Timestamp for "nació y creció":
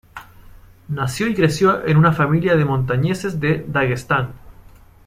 0.87-1.85